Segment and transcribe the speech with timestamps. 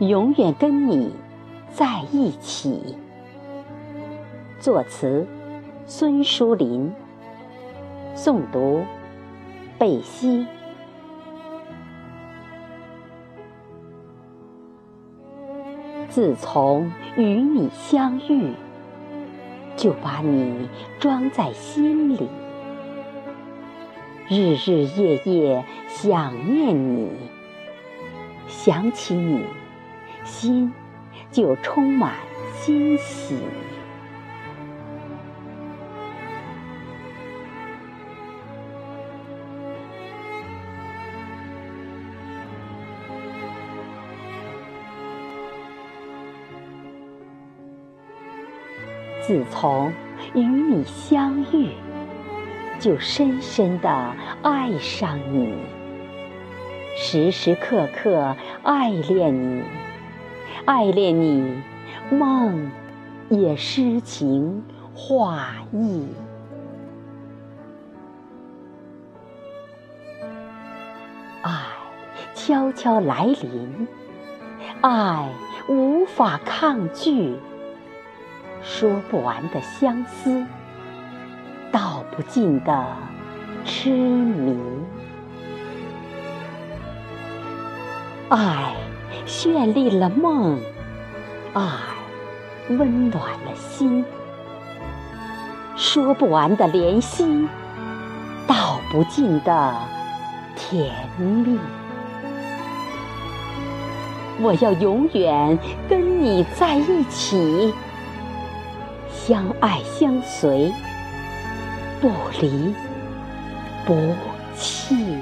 [0.00, 1.12] 永远跟你
[1.72, 2.96] 在一起。
[4.58, 5.26] 作词：
[5.86, 6.92] 孙淑林。
[8.16, 8.84] 诵读：
[9.78, 10.46] 贝西。
[16.08, 18.52] 自从与你相遇，
[19.76, 20.68] 就把你
[21.00, 22.28] 装在心里，
[24.28, 27.10] 日日夜夜想念你，
[28.46, 29.42] 想起你，
[30.24, 30.72] 心
[31.30, 32.14] 就充满
[32.54, 33.38] 欣喜。
[49.26, 49.90] 自从
[50.34, 51.70] 与你相遇，
[52.78, 53.88] 就深深的
[54.42, 55.54] 爱上你，
[56.94, 59.62] 时时刻刻爱恋你，
[60.64, 61.62] 爱恋你，
[62.10, 62.70] 梦
[63.28, 66.08] 也诗情画意。
[71.42, 71.52] 爱
[72.34, 73.88] 悄悄来临，
[74.80, 75.28] 爱
[75.68, 77.36] 无法抗拒。
[78.62, 80.46] 说不完的相思，
[81.70, 82.86] 道不尽的
[83.66, 84.58] 痴迷。
[88.30, 88.74] 爱
[89.26, 90.58] 绚丽了梦，
[91.52, 91.62] 爱
[92.68, 94.04] 温暖了心。
[95.76, 97.48] 说不完的怜惜，
[98.46, 99.74] 道不尽的
[100.54, 101.58] 甜蜜。
[104.40, 107.72] 我要永远跟你在一起。
[109.10, 110.72] 相爱相随，
[112.00, 112.74] 不离
[113.86, 113.94] 不
[114.54, 115.18] 弃。